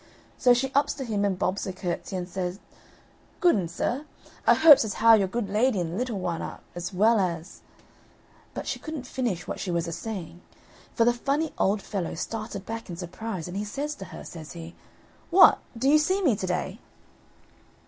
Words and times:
So 0.35 0.55
she 0.55 0.71
ups 0.73 0.95
to 0.95 1.05
him 1.05 1.23
and 1.23 1.37
bobs 1.37 1.67
a 1.67 1.71
curtsey 1.73 2.15
and 2.15 2.27
said: 2.27 2.57
"Gooden, 3.39 3.67
sir, 3.67 4.05
I 4.47 4.55
hopes 4.55 4.83
as 4.83 4.95
how 4.95 5.13
your 5.13 5.27
good 5.27 5.47
lady 5.47 5.79
and 5.79 5.93
the 5.93 5.97
little 5.97 6.17
one 6.17 6.41
are 6.41 6.61
as 6.73 6.91
well 6.91 7.19
as" 7.19 7.61
But 8.55 8.65
she 8.65 8.79
couldn't 8.79 9.05
finish 9.05 9.47
what 9.47 9.59
she 9.59 9.69
was 9.69 9.87
a 9.87 9.91
saying, 9.91 10.41
for 10.95 11.05
the 11.05 11.13
funny 11.13 11.53
old 11.59 11.83
fellow 11.83 12.15
started 12.15 12.65
back 12.65 12.89
in 12.89 12.97
surprise, 12.97 13.47
and 13.47 13.55
he 13.55 13.63
says 13.63 13.93
to 13.93 14.05
her, 14.05 14.23
says 14.23 14.53
he: 14.53 14.73
"What! 15.29 15.59
do 15.77 15.87
you 15.87 15.99
see 15.99 16.23
me 16.23 16.35
today?" 16.35 16.79